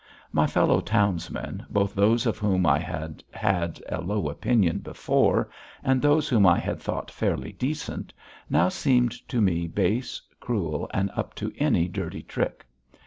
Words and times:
My 0.31 0.47
fellow 0.47 0.81
townsmen, 0.81 1.63
both 1.69 1.93
those 1.93 2.25
of 2.25 2.39
whom 2.39 2.65
I 2.65 2.79
had 2.79 3.23
had 3.31 3.79
a 3.87 4.01
low 4.01 4.29
opinion 4.29 4.79
before, 4.79 5.51
and 5.83 6.01
those 6.01 6.27
whom 6.27 6.43
I 6.47 6.57
had 6.57 6.81
thought 6.81 7.11
fairly 7.11 7.51
decent, 7.51 8.11
now 8.49 8.67
seemed 8.69 9.11
to 9.29 9.39
me 9.39 9.67
base, 9.67 10.19
cruel, 10.39 10.89
and 10.91 11.11
up 11.15 11.35
to 11.35 11.53
any 11.59 11.87
dirty 11.87 12.23
trick. 12.23 12.65